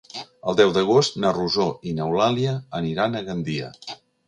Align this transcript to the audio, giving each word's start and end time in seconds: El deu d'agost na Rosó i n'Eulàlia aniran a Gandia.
El 0.51 0.55
deu 0.59 0.71
d'agost 0.77 1.19
na 1.25 1.33
Rosó 1.35 1.67
i 1.91 1.95
n'Eulàlia 1.99 2.57
aniran 2.81 3.21
a 3.21 3.25
Gandia. 3.31 3.73